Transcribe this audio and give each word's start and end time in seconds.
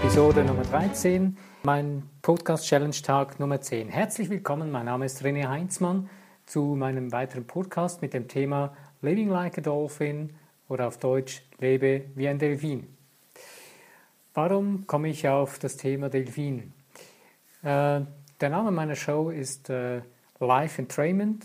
Episode 0.00 0.44
Nummer 0.44 0.62
13, 0.62 1.36
mein 1.64 2.08
Podcast 2.22 2.64
Challenge 2.64 2.94
Tag 3.02 3.40
Nummer 3.40 3.60
10. 3.60 3.88
Herzlich 3.88 4.30
willkommen, 4.30 4.70
mein 4.70 4.86
Name 4.86 5.04
ist 5.04 5.24
René 5.24 5.48
Heinzmann 5.48 6.08
zu 6.46 6.76
meinem 6.76 7.10
weiteren 7.10 7.48
Podcast 7.48 8.00
mit 8.00 8.14
dem 8.14 8.28
Thema 8.28 8.76
Living 9.02 9.28
Like 9.28 9.58
a 9.58 9.60
Dolphin 9.60 10.34
oder 10.68 10.86
auf 10.86 10.98
Deutsch 10.98 11.42
Lebe 11.58 12.04
wie 12.14 12.28
ein 12.28 12.38
Delfin. 12.38 12.86
Warum 14.34 14.86
komme 14.86 15.08
ich 15.08 15.26
auf 15.26 15.58
das 15.58 15.76
Thema 15.76 16.08
Delfin? 16.08 16.72
Äh, 17.62 18.02
der 18.40 18.50
Name 18.50 18.70
meiner 18.70 18.94
Show 18.94 19.30
ist 19.30 19.68
äh, 19.68 20.02
Life 20.38 20.80
Entrainment. 20.80 21.44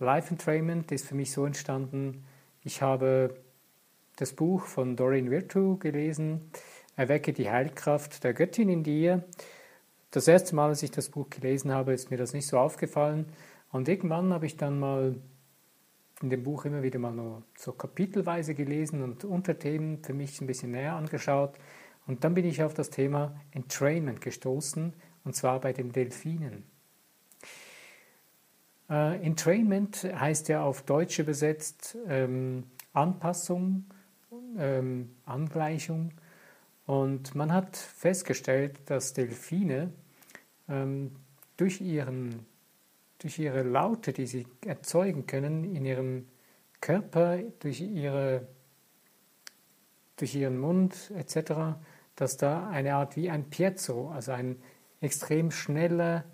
Life 0.00 0.30
Entrainment 0.30 0.92
ist 0.92 1.08
für 1.08 1.14
mich 1.14 1.32
so 1.32 1.46
entstanden, 1.46 2.26
ich 2.62 2.82
habe 2.82 3.34
das 4.16 4.34
Buch 4.34 4.66
von 4.66 4.96
Doreen 4.96 5.30
Virtue 5.30 5.78
gelesen, 5.78 6.50
Erwecke 6.96 7.32
die 7.32 7.50
Heilkraft 7.50 8.24
der 8.24 8.34
Göttin 8.34 8.68
in 8.68 8.82
dir. 8.82 9.24
Das 10.10 10.28
erste 10.28 10.54
Mal, 10.54 10.68
als 10.68 10.82
ich 10.82 10.90
das 10.90 11.08
Buch 11.08 11.28
gelesen 11.28 11.72
habe, 11.72 11.92
ist 11.92 12.10
mir 12.10 12.16
das 12.16 12.32
nicht 12.32 12.46
so 12.46 12.58
aufgefallen. 12.58 13.26
Und 13.72 13.88
irgendwann 13.88 14.32
habe 14.32 14.46
ich 14.46 14.56
dann 14.56 14.78
mal 14.78 15.16
in 16.22 16.30
dem 16.30 16.44
Buch 16.44 16.64
immer 16.64 16.82
wieder 16.82 16.98
mal 16.98 17.12
nur 17.12 17.42
so 17.56 17.72
kapitelweise 17.72 18.54
gelesen 18.54 19.02
und 19.02 19.24
Unterthemen 19.24 20.02
für 20.02 20.14
mich 20.14 20.40
ein 20.40 20.46
bisschen 20.46 20.70
näher 20.70 20.94
angeschaut. 20.94 21.54
Und 22.06 22.22
dann 22.22 22.34
bin 22.34 22.44
ich 22.44 22.62
auf 22.62 22.74
das 22.74 22.90
Thema 22.90 23.34
Entrainment 23.50 24.20
gestoßen, 24.20 24.92
und 25.24 25.34
zwar 25.34 25.60
bei 25.60 25.72
den 25.72 25.90
Delfinen. 25.90 26.64
Äh, 28.90 29.24
Entrainment 29.24 30.04
heißt 30.04 30.48
ja 30.48 30.62
auf 30.62 30.82
Deutsch 30.82 31.18
übersetzt 31.18 31.96
ähm, 32.06 32.64
Anpassung, 32.92 33.86
ähm, 34.58 35.10
Angleichung. 35.24 36.12
Und 36.86 37.34
man 37.34 37.52
hat 37.52 37.76
festgestellt, 37.76 38.78
dass 38.86 39.14
Delfine 39.14 39.92
ähm, 40.68 41.16
durch, 41.56 41.80
ihren, 41.80 42.46
durch 43.18 43.38
ihre 43.38 43.62
Laute, 43.62 44.12
die 44.12 44.26
sie 44.26 44.46
erzeugen 44.66 45.26
können 45.26 45.74
in 45.74 45.84
ihrem 45.84 46.26
Körper, 46.80 47.38
durch, 47.60 47.80
ihre, 47.80 48.46
durch 50.16 50.34
ihren 50.34 50.58
Mund 50.58 51.10
etc., 51.16 51.78
dass 52.16 52.36
da 52.36 52.68
eine 52.68 52.94
Art 52.94 53.16
wie 53.16 53.30
ein 53.30 53.48
Piezo, 53.50 54.10
also 54.10 54.32
ein 54.32 54.62
extrem 55.00 55.50
schneller 55.50 56.24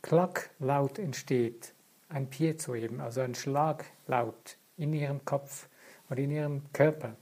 Klacklaut 0.00 0.98
entsteht. 0.98 1.74
Ein 2.08 2.30
Piezo 2.30 2.74
eben, 2.74 3.00
also 3.00 3.20
ein 3.20 3.34
Schlaglaut 3.34 4.56
in 4.76 4.92
ihrem 4.92 5.24
Kopf 5.24 5.68
oder 6.08 6.20
in 6.20 6.30
ihrem 6.30 6.72
Körper. 6.72 7.16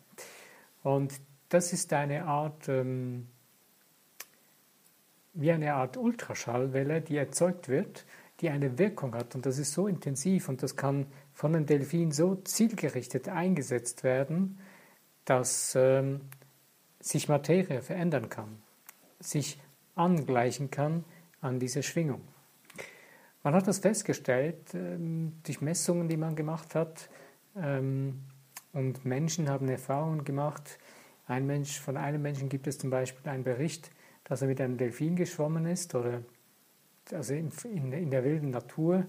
Und 0.83 1.15
das 1.53 1.73
ist 1.73 1.93
eine 1.93 2.25
Art, 2.25 2.69
ähm, 2.69 3.29
wie 5.35 5.53
eine 5.53 5.75
Art 5.75 5.97
Ultraschallwelle, 5.97 7.03
die 7.03 7.17
erzeugt 7.17 7.69
wird, 7.69 8.07
die 8.41 8.49
eine 8.49 8.79
Wirkung 8.79 9.15
hat. 9.15 9.35
Und 9.35 9.45
das 9.45 9.59
ist 9.59 9.73
so 9.73 9.87
intensiv 9.87 10.49
und 10.49 10.63
das 10.63 10.77
kann 10.77 11.07
von 11.33 11.55
einem 11.55 11.67
Delfin 11.67 12.11
so 12.11 12.37
zielgerichtet 12.37 13.29
eingesetzt 13.29 14.03
werden, 14.03 14.59
dass 15.25 15.75
ähm, 15.77 16.23
sich 17.01 17.29
Materie 17.29 17.83
verändern 17.83 18.29
kann, 18.29 18.63
sich 19.21 19.61
angleichen 19.95 20.71
kann 20.71 21.05
an 21.41 21.59
diese 21.59 21.83
Schwingung. 21.83 22.23
Man 23.43 23.55
hat 23.55 23.67
das 23.67 23.81
festgestellt 23.81 24.73
ähm, 24.75 25.35
durch 25.43 25.61
Messungen, 25.61 26.09
die 26.09 26.17
man 26.17 26.35
gemacht 26.35 26.75
hat. 26.75 27.11
Ähm, 27.57 28.23
und 28.73 29.05
Menschen 29.05 29.51
haben 29.51 29.69
Erfahrungen 29.69 30.25
gemacht. 30.25 30.79
Ein 31.33 31.47
Mensch, 31.47 31.81
von 31.81 31.97
einem 31.97 32.21
Menschen 32.21 32.51
gibt 32.51 32.67
es 32.67 32.77
zum 32.77 32.91
Beispiel 32.91 33.27
einen 33.31 33.43
Bericht, 33.43 33.91
dass 34.25 34.43
er 34.43 34.49
mit 34.49 34.61
einem 34.61 34.77
Delfin 34.77 35.17
geschwommen 35.17 35.65
ist 35.65 35.95
oder 35.95 36.21
also 37.11 37.33
in, 37.33 37.51
in, 37.73 37.91
in 37.91 38.11
der 38.11 38.23
wilden 38.23 38.51
Natur. 38.51 39.07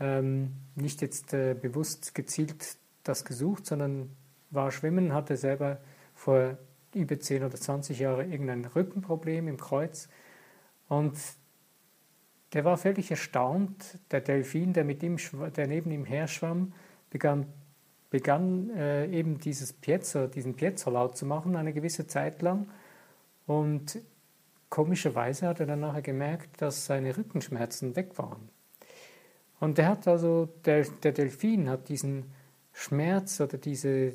Ähm, 0.00 0.52
nicht 0.76 1.02
jetzt 1.02 1.34
äh, 1.34 1.52
bewusst 1.52 2.14
gezielt 2.14 2.78
das 3.04 3.26
gesucht, 3.26 3.66
sondern 3.66 4.16
war 4.48 4.70
schwimmen, 4.70 5.12
hatte 5.12 5.36
selber 5.36 5.82
vor 6.14 6.56
über 6.94 7.20
10 7.20 7.44
oder 7.44 7.56
20 7.56 7.98
Jahren 7.98 8.32
irgendein 8.32 8.64
Rückenproblem 8.64 9.46
im 9.46 9.58
Kreuz. 9.58 10.08
Und 10.88 11.18
der 12.54 12.64
war 12.64 12.78
völlig 12.78 13.10
erstaunt. 13.10 13.98
Der 14.10 14.22
Delfin, 14.22 14.72
der, 14.72 14.84
mit 14.84 15.02
ihm, 15.02 15.18
der 15.54 15.66
neben 15.66 15.90
ihm 15.90 16.06
her 16.06 16.28
schwamm, 16.28 16.72
begann, 17.10 17.46
begann 18.12 18.68
äh, 18.76 19.06
eben 19.06 19.38
dieses 19.38 19.72
Piezo, 19.72 20.26
diesen 20.26 20.54
Piezo-Laut 20.54 21.16
zu 21.16 21.24
machen, 21.24 21.56
eine 21.56 21.72
gewisse 21.72 22.06
Zeit 22.06 22.42
lang. 22.42 22.68
Und 23.46 23.98
komischerweise 24.68 25.48
hat 25.48 25.60
er 25.60 25.66
dann 25.66 25.80
nachher 25.80 26.02
gemerkt, 26.02 26.60
dass 26.60 26.84
seine 26.84 27.16
Rückenschmerzen 27.16 27.96
weg 27.96 28.18
waren. 28.18 28.50
Und 29.60 29.78
der 29.78 29.88
hat 29.88 30.06
also, 30.06 30.46
der, 30.66 30.84
der 31.02 31.12
Delfin 31.12 31.70
hat 31.70 31.88
diesen 31.88 32.30
Schmerz 32.74 33.40
oder 33.40 33.56
diese 33.56 34.12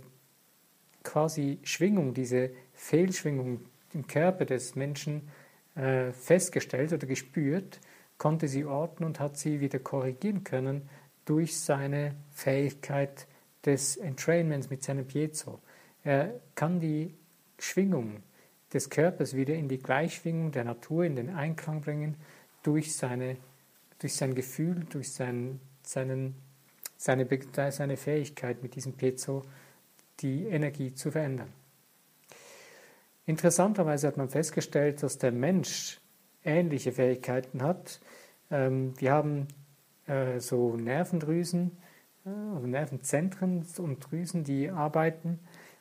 quasi 1.04 1.58
Schwingung, 1.64 2.14
diese 2.14 2.52
Fehlschwingung 2.74 3.62
im 3.94 4.06
Körper 4.06 4.46
des 4.46 4.76
Menschen 4.76 5.28
äh, 5.74 6.12
festgestellt 6.12 6.94
oder 6.94 7.08
gespürt, 7.08 7.80
konnte 8.20 8.48
sie 8.48 8.66
orten 8.66 9.04
und 9.04 9.20
hat 9.20 9.38
sie 9.38 9.60
wieder 9.60 9.80
korrigieren 9.80 10.44
können 10.44 10.88
durch 11.26 11.60
seine 11.60 12.14
Fähigkeit 12.30 13.26
des 13.66 13.98
Entrainments 13.98 14.70
mit 14.70 14.84
seinem 14.84 15.06
Piezo. 15.06 15.60
Er 16.04 16.40
kann 16.56 16.80
die 16.80 17.14
Schwingung 17.60 18.24
des 18.74 18.90
Körpers 18.90 19.36
wieder 19.36 19.56
in 19.56 19.68
die 19.68 19.80
Gleichschwingung 19.80 20.52
der 20.52 20.64
Natur, 20.64 21.06
in 21.06 21.16
den 21.16 21.30
Einklang 21.30 21.82
bringen, 21.82 22.16
durch, 22.64 22.96
seine, 22.96 23.38
durch 24.00 24.16
sein 24.16 24.36
Gefühl, 24.36 24.86
durch 24.90 25.12
sein, 25.12 25.60
seinen, 25.84 26.36
seine, 26.98 27.28
seine 27.72 27.98
Fähigkeit 27.98 28.62
mit 28.62 28.76
diesem 28.76 28.94
Piezo 28.94 29.44
die 30.20 30.46
Energie 30.46 30.94
zu 30.94 31.12
verändern. 31.12 31.54
Interessanterweise 33.26 34.08
hat 34.08 34.18
man 34.18 34.30
festgestellt, 34.30 35.04
dass 35.04 35.18
der 35.18 35.32
Mensch 35.32 36.00
ähnliche 36.44 36.92
Fähigkeiten 36.94 37.62
hat. 37.62 38.00
Ähm, 38.50 38.94
wir 39.00 39.12
haben 39.12 39.48
äh, 40.08 40.40
so 40.40 40.76
Nervendrüsen, 40.78 41.78
also 42.54 42.68
Nervenzentren 42.68 43.66
und 43.78 44.00
Drüsen, 44.00 44.44
die 44.44 44.70
arbeiten. 44.70 45.40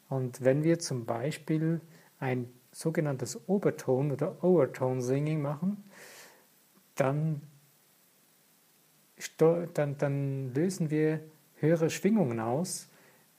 Und 0.08 0.44
wenn 0.44 0.62
wir 0.62 0.78
zum 0.78 1.04
Beispiel 1.04 1.80
ein 2.18 2.48
sogenanntes 2.72 3.48
Oberton 3.48 4.12
oder 4.12 4.42
Overtone 4.44 5.02
Singing 5.02 5.42
machen, 5.42 5.84
dann, 6.94 7.42
dann, 9.38 9.98
dann 9.98 10.54
lösen 10.54 10.90
wir 10.90 11.20
höhere 11.56 11.90
Schwingungen 11.90 12.40
aus 12.40 12.88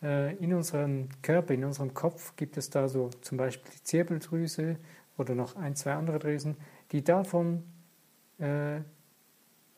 äh, 0.02 0.36
in 0.38 0.54
unserem 0.54 1.10
Körper, 1.22 1.54
in 1.54 1.64
unserem 1.64 1.94
Kopf 1.94 2.36
gibt 2.36 2.58
es 2.58 2.70
da 2.70 2.88
so 2.88 3.10
zum 3.22 3.38
Beispiel 3.38 3.72
die 3.76 3.84
Zirbeldrüse 3.84 4.78
oder 5.18 5.36
noch 5.36 5.56
ein, 5.56 5.76
zwei 5.76 5.94
andere 5.94 6.20
Drüsen, 6.20 6.58
die 6.92 7.04
davon, 7.04 7.64
äh, 8.40 8.82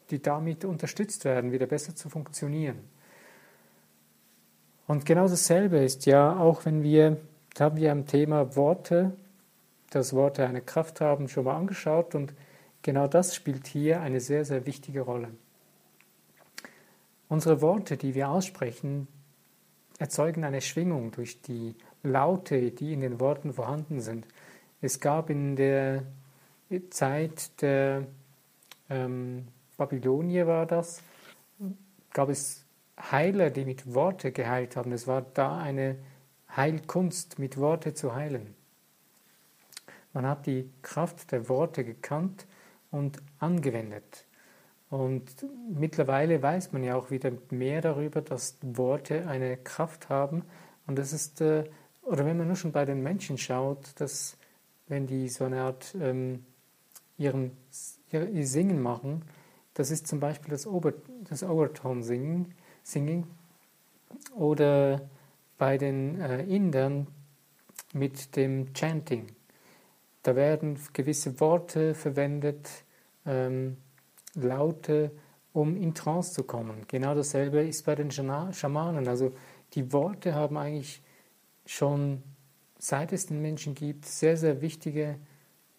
die 0.09 0.21
damit 0.21 0.65
unterstützt 0.65 1.25
werden, 1.25 1.51
wieder 1.51 1.67
besser 1.67 1.95
zu 1.95 2.09
funktionieren. 2.09 2.79
Und 4.89 5.05
genau 5.05 5.27
dasselbe 5.27 5.77
ist 5.77 6.07
ja 6.07 6.35
auch, 6.39 6.65
wenn 6.65 6.81
wir, 6.81 7.17
da 7.53 7.65
haben 7.65 7.77
wir 7.77 7.91
am 7.91 8.07
Thema 8.07 8.55
Worte, 8.55 9.15
dass 9.91 10.13
Worte 10.13 10.47
eine 10.47 10.61
Kraft 10.61 10.99
haben, 10.99 11.29
schon 11.29 11.43
mal 11.43 11.57
angeschaut 11.57 12.15
und 12.15 12.33
genau 12.81 13.05
das 13.07 13.35
spielt 13.35 13.67
hier 13.67 14.01
eine 14.01 14.19
sehr, 14.19 14.45
sehr 14.45 14.65
wichtige 14.65 15.01
Rolle. 15.01 15.29
Unsere 17.27 17.61
Worte, 17.61 17.97
die 17.97 18.15
wir 18.15 18.29
aussprechen, 18.29 19.07
erzeugen 19.99 20.43
eine 20.43 20.59
Schwingung 20.59 21.11
durch 21.11 21.39
die 21.43 21.75
Laute, 22.01 22.71
die 22.71 22.91
in 22.91 23.01
den 23.01 23.19
Worten 23.19 23.53
vorhanden 23.53 24.01
sind. 24.01 24.25
Es 24.81 24.99
gab 24.99 25.29
in 25.29 25.55
der 25.55 26.01
Zeit 26.89 27.61
der 27.61 28.07
ähm, 28.89 29.49
Babylonier 29.77 30.47
war 30.47 30.65
das, 30.65 31.03
gab 32.11 32.29
es 32.29 32.65
Heiler, 32.99 33.49
die 33.49 33.65
mit 33.65 33.93
Worte 33.93 34.31
geheilt 34.31 34.75
haben. 34.75 34.91
Es 34.91 35.07
war 35.07 35.21
da 35.21 35.57
eine 35.57 35.97
Heilkunst, 36.55 37.39
mit 37.39 37.57
Worte 37.57 37.93
zu 37.93 38.13
heilen. 38.15 38.55
Man 40.13 40.25
hat 40.25 40.47
die 40.47 40.69
Kraft 40.81 41.31
der 41.31 41.49
Worte 41.49 41.83
gekannt 41.83 42.47
und 42.91 43.21
angewendet. 43.39 44.25
Und 44.89 45.45
mittlerweile 45.71 46.41
weiß 46.41 46.71
man 46.71 46.83
ja 46.83 46.95
auch 46.95 47.11
wieder 47.11 47.31
mehr 47.51 47.81
darüber, 47.81 48.21
dass 48.21 48.57
Worte 48.61 49.27
eine 49.27 49.57
Kraft 49.57 50.09
haben. 50.09 50.43
Und 50.87 50.97
das 50.97 51.13
ist, 51.13 51.41
äh, 51.41 51.65
oder 52.01 52.25
wenn 52.25 52.37
man 52.37 52.47
nur 52.47 52.55
schon 52.55 52.71
bei 52.71 52.85
den 52.85 53.03
Menschen 53.03 53.37
schaut, 53.37 53.99
dass 53.99 54.35
wenn 54.87 55.05
die 55.05 55.29
so 55.29 55.45
eine 55.45 55.61
Art 55.61 55.95
ähm, 56.01 56.43
ihren, 57.17 57.51
ihr 58.11 58.47
Singen 58.47 58.81
machen, 58.81 59.23
das 59.75 59.91
ist 59.91 60.07
zum 60.07 60.19
Beispiel 60.19 60.49
das, 60.49 60.65
Ober, 60.65 60.93
das 61.29 61.43
Overtone-Singen 61.43 62.55
Singing, 62.89 63.27
oder 64.35 65.01
bei 65.57 65.77
den 65.77 66.19
äh, 66.19 66.43
Indern 66.43 67.07
mit 67.93 68.35
dem 68.35 68.73
Chanting. 68.73 69.27
Da 70.23 70.35
werden 70.35 70.79
gewisse 70.93 71.39
Worte 71.39 71.93
verwendet, 71.93 72.67
ähm, 73.25 73.77
Laute, 74.35 75.11
um 75.53 75.75
in 75.75 75.93
Trance 75.93 76.33
zu 76.33 76.43
kommen. 76.43 76.85
Genau 76.87 77.15
dasselbe 77.15 77.61
ist 77.61 77.85
bei 77.85 77.95
den 77.95 78.11
Schamanen. 78.11 79.07
Also 79.07 79.33
die 79.73 79.91
Worte 79.91 80.35
haben 80.35 80.57
eigentlich 80.57 81.01
schon, 81.65 82.23
seit 82.77 83.11
es 83.13 83.27
den 83.27 83.41
Menschen 83.41 83.75
gibt, 83.75 84.05
sehr, 84.05 84.37
sehr 84.37 84.61
wichtige, 84.61 85.17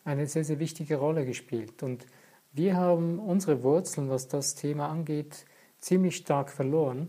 eine 0.04 0.26
sehr, 0.26 0.44
sehr 0.44 0.58
wichtige 0.58 0.96
Rolle 0.96 1.24
gespielt. 1.24 1.82
Und 1.82 2.06
wir 2.52 2.76
haben 2.76 3.18
unsere 3.18 3.62
Wurzeln, 3.62 4.10
was 4.10 4.28
das 4.28 4.54
Thema 4.54 4.88
angeht, 4.88 5.44
ziemlich 5.80 6.16
stark 6.16 6.50
verloren 6.50 7.08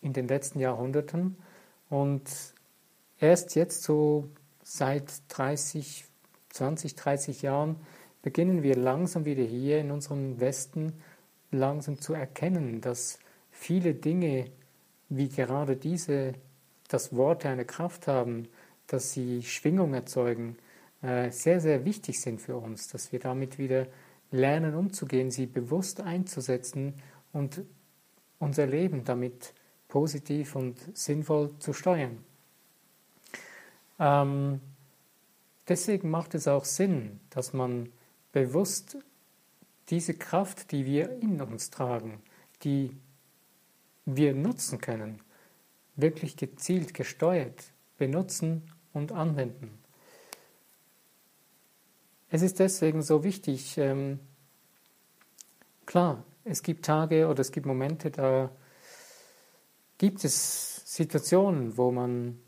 in 0.00 0.12
den 0.12 0.28
letzten 0.28 0.60
Jahrhunderten. 0.60 1.36
Und 1.90 2.24
erst 3.18 3.54
jetzt 3.54 3.82
so 3.82 4.28
seit 4.62 5.12
30, 5.28 6.04
20, 6.50 6.94
30 6.94 7.42
Jahren 7.42 7.76
beginnen 8.22 8.62
wir 8.62 8.76
langsam 8.76 9.24
wieder 9.24 9.42
hier 9.42 9.78
in 9.78 9.90
unserem 9.90 10.40
Westen 10.40 10.94
langsam 11.50 12.00
zu 12.00 12.14
erkennen, 12.14 12.80
dass 12.80 13.18
viele 13.50 13.94
Dinge, 13.94 14.50
wie 15.08 15.28
gerade 15.28 15.76
diese, 15.76 16.32
dass 16.88 17.14
Worte 17.14 17.48
eine 17.48 17.64
Kraft 17.64 18.08
haben, 18.08 18.48
dass 18.86 19.12
sie 19.12 19.42
Schwingung 19.42 19.94
erzeugen, 19.94 20.56
äh, 21.02 21.30
sehr, 21.30 21.60
sehr 21.60 21.84
wichtig 21.84 22.20
sind 22.20 22.40
für 22.40 22.56
uns, 22.56 22.88
dass 22.88 23.12
wir 23.12 23.20
damit 23.20 23.58
wieder 23.58 23.86
lernen 24.30 24.74
umzugehen, 24.74 25.30
sie 25.30 25.46
bewusst 25.46 26.00
einzusetzen 26.00 26.94
und 27.34 27.62
unser 28.38 28.66
Leben 28.66 29.04
damit 29.04 29.52
positiv 29.88 30.56
und 30.56 30.78
sinnvoll 30.96 31.54
zu 31.58 31.74
steuern. 31.74 32.24
Ähm, 33.98 34.60
deswegen 35.68 36.10
macht 36.10 36.34
es 36.34 36.48
auch 36.48 36.64
Sinn, 36.64 37.20
dass 37.30 37.52
man 37.52 37.92
bewusst 38.32 38.96
diese 39.90 40.14
Kraft, 40.14 40.72
die 40.72 40.86
wir 40.86 41.10
in 41.20 41.40
uns 41.40 41.70
tragen, 41.70 42.22
die 42.62 42.96
wir 44.06 44.34
nutzen 44.34 44.80
können, 44.80 45.20
wirklich 45.96 46.36
gezielt 46.36 46.94
gesteuert 46.94 47.64
benutzen 47.98 48.62
und 48.92 49.12
anwenden. 49.12 49.78
Es 52.30 52.42
ist 52.42 52.58
deswegen 52.58 53.02
so 53.02 53.22
wichtig, 53.22 53.78
ähm, 53.78 54.18
klar, 55.86 56.24
es 56.44 56.62
gibt 56.62 56.84
Tage 56.84 57.26
oder 57.26 57.40
es 57.40 57.52
gibt 57.52 57.66
Momente, 57.66 58.10
da 58.10 58.50
gibt 59.98 60.24
es 60.24 60.82
Situationen, 60.84 61.76
wo 61.76 61.90
man 61.90 62.38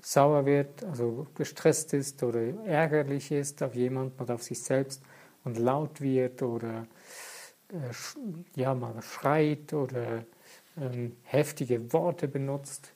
sauer 0.00 0.46
wird, 0.46 0.84
also 0.84 1.26
gestresst 1.34 1.92
ist 1.94 2.22
oder 2.22 2.40
ärgerlich 2.64 3.32
ist 3.32 3.62
auf 3.62 3.74
jemanden 3.74 4.20
oder 4.22 4.34
auf 4.34 4.42
sich 4.42 4.62
selbst 4.62 5.02
und 5.44 5.58
laut 5.58 6.00
wird 6.00 6.42
oder 6.42 6.86
äh, 7.72 7.92
ja, 8.54 8.74
mal 8.74 9.00
schreit 9.02 9.72
oder 9.72 10.24
ähm, 10.76 11.16
heftige 11.24 11.92
Worte 11.92 12.28
benutzt. 12.28 12.92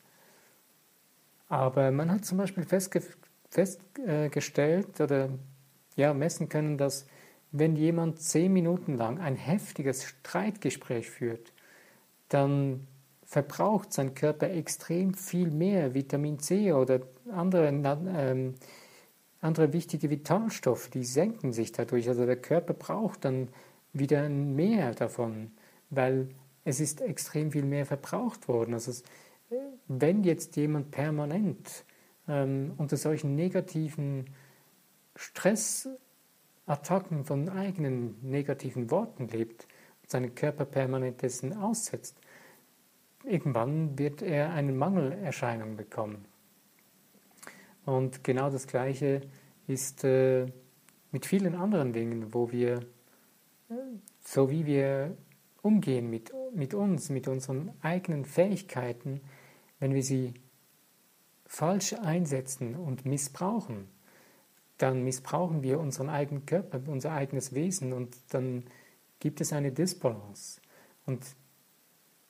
Aber 1.49 1.91
man 1.91 2.11
hat 2.13 2.25
zum 2.25 2.39
Beispiel 2.39 2.65
festge 2.65 3.03
festgestellt 3.51 5.01
oder 5.01 5.31
ja, 5.97 6.15
messen 6.15 6.49
können, 6.49 6.79
dass 6.79 7.07
wenn 7.53 7.77
jemand 7.77 8.21
zehn 8.21 8.53
Minuten 8.53 8.97
lang 8.97 9.19
ein 9.19 9.37
heftiges 9.37 10.05
Streitgespräch 10.05 11.11
führt, 11.11 11.53
dann 12.29 12.87
verbraucht 13.25 13.93
sein 13.93 14.15
Körper 14.15 14.51
extrem 14.51 15.15
viel 15.15 15.51
mehr 15.51 15.95
Vitamin 15.95 16.39
C 16.39 16.73
oder 16.73 17.01
andere 17.33 17.69
ähm, 17.69 18.55
andere 19.41 19.73
wichtige 19.73 20.11
Vitalstoffe, 20.11 20.89
die 20.89 21.05
senken 21.05 21.53
sich 21.53 21.73
dadurch. 21.73 22.09
Also 22.09 22.27
der 22.27 22.37
Körper 22.37 22.75
braucht 22.75 23.25
dann 23.25 23.49
wieder 23.93 24.29
mehr 24.29 24.95
davon, 24.95 25.53
weil 25.89 26.29
es 26.65 26.81
ist 26.81 27.01
extrem 27.01 27.51
viel 27.53 27.65
mehr 27.65 27.87
verbraucht 27.87 28.49
worden. 28.49 28.75
Also 28.75 28.91
es, 28.91 29.03
wenn 29.89 30.25
jetzt 30.25 30.57
jemand 30.57 30.91
permanent 30.91 31.85
ähm, 32.29 32.73
unter 32.77 32.97
solchen 32.97 33.35
negativen 33.35 34.27
Stressattacken 36.71 37.25
von 37.25 37.49
eigenen 37.49 38.17
negativen 38.23 38.91
Worten 38.91 39.27
lebt 39.29 39.67
und 40.03 40.11
seinen 40.11 40.35
Körper 40.35 40.65
permanent 40.65 41.23
dessen 41.23 41.57
aussetzt, 41.57 42.17
irgendwann 43.25 43.99
wird 43.99 44.23
er 44.23 44.53
eine 44.53 44.73
Mangelerscheinung 44.73 45.77
bekommen. 45.77 46.25
Und 47.85 48.23
genau 48.23 48.51
das 48.51 48.67
Gleiche 48.67 49.23
ist 49.67 50.05
äh, 50.05 50.47
mit 51.11 51.27
vielen 51.27 51.55
anderen 51.55 51.93
Dingen, 51.93 52.33
wo 52.33 52.53
wir, 52.53 52.81
so 54.23 54.51
wie 54.51 54.65
wir 54.65 55.17
umgehen 55.63 56.09
mit, 56.09 56.33
mit 56.55 56.73
uns, 56.73 57.11
mit 57.11 57.27
unseren 57.27 57.73
eigenen 57.83 58.25
Fähigkeiten, 58.25 59.21
wenn 59.81 59.95
wir 59.95 60.03
sie 60.03 60.35
falsch 61.47 61.95
einsetzen 61.95 62.77
und 62.77 63.07
missbrauchen, 63.07 63.89
dann 64.81 65.05
missbrauchen 65.05 65.63
wir 65.63 65.79
unseren 65.79 66.09
eigenen 66.09 66.47
Körper, 66.47 66.81
unser 66.87 67.13
eigenes 67.13 67.55
Wesen 67.55 67.93
und 67.93 68.17
dann 68.31 68.65
gibt 69.19 69.43
es 69.43 69.53
eine 69.53 69.73
Disbalance. 69.73 70.61
Und 71.05 71.25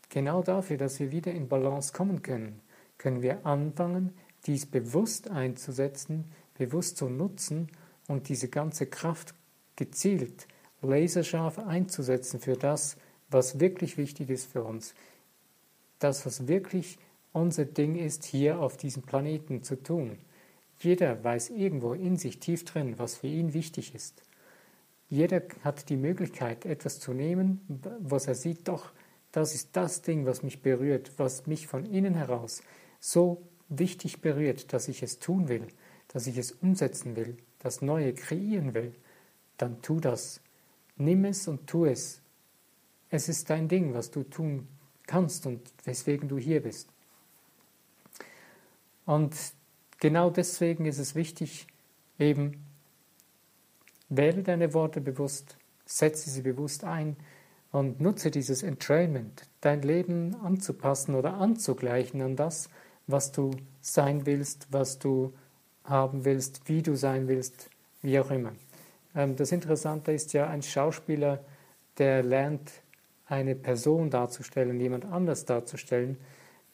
genau 0.08 0.42
dafür, 0.42 0.76
dass 0.76 0.98
wir 0.98 1.12
wieder 1.12 1.32
in 1.32 1.48
Balance 1.48 1.92
kommen 1.92 2.22
können, 2.22 2.60
können 2.98 3.22
wir 3.22 3.46
anfangen, 3.46 4.14
dies 4.46 4.66
bewusst 4.66 5.30
einzusetzen, 5.30 6.24
bewusst 6.54 6.96
zu 6.96 7.08
nutzen 7.08 7.68
und 8.08 8.28
diese 8.28 8.48
ganze 8.48 8.86
Kraft 8.86 9.34
gezielt, 9.76 10.48
laserscharf 10.82 11.60
einzusetzen 11.60 12.40
für 12.40 12.56
das, 12.56 12.96
was 13.30 13.60
wirklich 13.60 13.96
wichtig 13.96 14.28
ist 14.28 14.50
für 14.50 14.64
uns. 14.64 14.94
Das, 16.00 16.26
was 16.26 16.48
wirklich 16.48 16.98
unser 17.32 17.64
Ding 17.64 17.94
ist, 17.94 18.24
hier 18.24 18.58
auf 18.58 18.76
diesem 18.76 19.02
Planeten 19.02 19.62
zu 19.62 19.80
tun. 19.80 20.18
Jeder 20.80 21.22
weiß 21.22 21.50
irgendwo 21.50 21.92
in 21.92 22.16
sich 22.16 22.40
tief 22.40 22.64
drin, 22.64 22.98
was 22.98 23.16
für 23.16 23.26
ihn 23.26 23.52
wichtig 23.52 23.94
ist. 23.94 24.22
Jeder 25.10 25.42
hat 25.62 25.88
die 25.90 25.96
Möglichkeit, 25.96 26.64
etwas 26.64 27.00
zu 27.00 27.12
nehmen, 27.12 27.60
was 28.00 28.26
er 28.26 28.34
sieht, 28.34 28.66
doch, 28.66 28.92
das 29.32 29.54
ist 29.54 29.76
das 29.76 30.02
Ding, 30.02 30.24
was 30.24 30.42
mich 30.42 30.62
berührt, 30.62 31.12
was 31.18 31.46
mich 31.46 31.66
von 31.66 31.84
innen 31.84 32.14
heraus 32.14 32.62
so 32.98 33.42
wichtig 33.68 34.20
berührt, 34.20 34.72
dass 34.72 34.88
ich 34.88 35.02
es 35.02 35.18
tun 35.18 35.48
will, 35.48 35.66
dass 36.08 36.26
ich 36.26 36.38
es 36.38 36.52
umsetzen 36.52 37.14
will, 37.14 37.36
das 37.58 37.82
Neue 37.82 38.14
kreieren 38.14 38.74
will, 38.74 38.94
dann 39.58 39.82
tu 39.82 40.00
das. 40.00 40.40
Nimm 40.96 41.24
es 41.24 41.46
und 41.46 41.66
tu 41.66 41.84
es. 41.84 42.20
Es 43.10 43.28
ist 43.28 43.50
dein 43.50 43.68
Ding, 43.68 43.94
was 43.94 44.10
du 44.10 44.22
tun 44.22 44.66
kannst 45.06 45.46
und 45.46 45.60
weswegen 45.84 46.28
du 46.28 46.38
hier 46.38 46.62
bist. 46.62 46.88
Und 49.06 49.34
genau 50.00 50.30
deswegen 50.30 50.86
ist 50.86 50.98
es 50.98 51.14
wichtig, 51.14 51.66
eben, 52.18 52.64
wähle 54.08 54.42
deine 54.42 54.74
Worte 54.74 55.00
bewusst, 55.00 55.56
setze 55.84 56.30
sie 56.30 56.42
bewusst 56.42 56.84
ein 56.84 57.16
und 57.70 58.00
nutze 58.00 58.30
dieses 58.30 58.62
Entrainment, 58.62 59.46
dein 59.60 59.82
Leben 59.82 60.34
anzupassen 60.42 61.14
oder 61.14 61.34
anzugleichen 61.34 62.20
an 62.22 62.36
das, 62.36 62.68
was 63.06 63.30
du 63.32 63.52
sein 63.80 64.26
willst, 64.26 64.68
was 64.70 64.98
du 64.98 65.32
haben 65.84 66.24
willst, 66.24 66.68
wie 66.68 66.82
du 66.82 66.96
sein 66.96 67.28
willst, 67.28 67.70
wie 68.02 68.18
auch 68.18 68.30
immer. 68.30 68.52
Ähm, 69.14 69.36
das 69.36 69.52
Interessante 69.52 70.12
ist 70.12 70.32
ja, 70.32 70.48
ein 70.48 70.62
Schauspieler, 70.62 71.44
der 71.98 72.22
lernt, 72.22 72.70
eine 73.26 73.54
Person 73.54 74.10
darzustellen, 74.10 74.80
jemand 74.80 75.04
anders 75.04 75.44
darzustellen, 75.44 76.18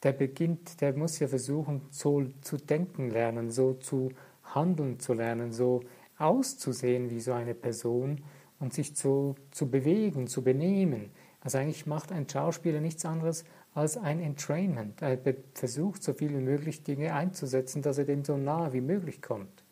der 0.03 0.13
beginnt, 0.13 0.81
der 0.81 0.93
muss 0.95 1.19
ja 1.19 1.29
versuchen, 1.29 1.83
so 1.91 2.25
zu 2.43 2.57
denken 2.57 3.11
lernen, 3.11 3.51
so 3.51 3.75
zu 3.75 4.13
handeln 4.43 5.01
zu 5.01 5.15
lernen, 5.15 5.53
so 5.53 5.83
auszusehen 6.19 7.11
wie 7.11 7.21
so 7.21 7.33
eine 7.33 7.55
Person 7.55 8.23
und 8.59 8.73
sich 8.73 8.95
zu, 8.97 9.35
zu 9.51 9.71
bewegen, 9.71 10.27
zu 10.27 10.43
benehmen. 10.43 11.11
Also 11.41 11.59
eigentlich 11.59 11.87
macht 11.87 12.13
ein 12.13 12.29
Schauspieler 12.29 12.81
nichts 12.81 13.05
anderes 13.05 13.45
als 13.75 13.97
ein 13.97 14.21
Entrainment. 14.21 15.03
Er 15.03 15.19
versucht, 15.55 16.03
so 16.03 16.15
viel 16.15 16.31
wie 16.31 16.43
möglich 16.43 16.83
Dinge 16.83 17.15
einzusetzen, 17.15 17.83
dass 17.83 17.99
er 17.99 18.05
dem 18.05 18.25
so 18.25 18.37
nahe 18.37 18.73
wie 18.73 18.81
möglich 18.81 19.21
kommt. 19.21 19.63